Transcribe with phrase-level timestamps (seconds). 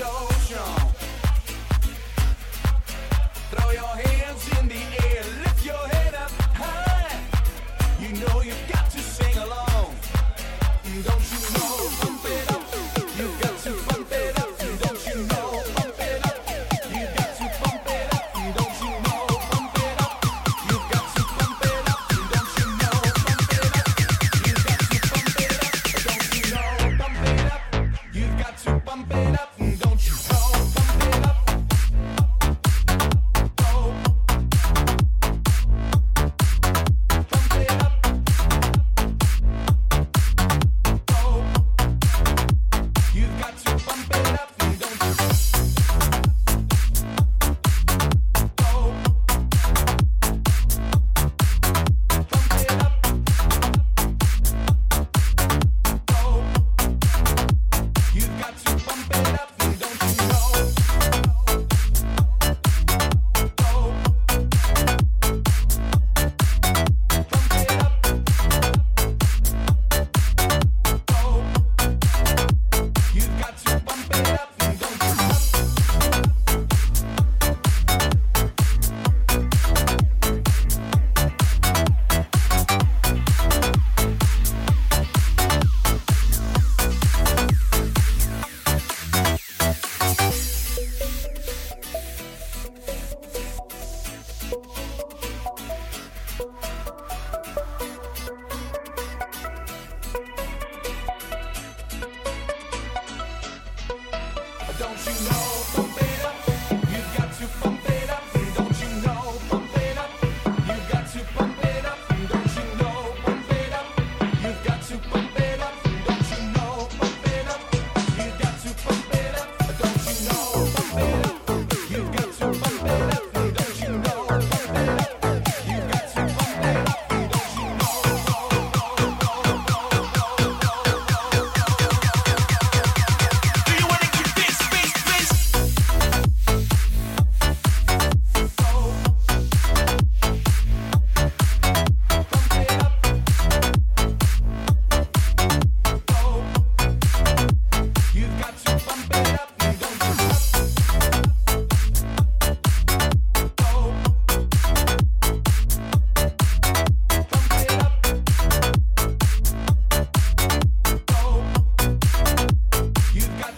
[0.00, 0.29] vibe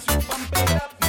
[0.07, 0.19] su
[0.75, 1.02] up.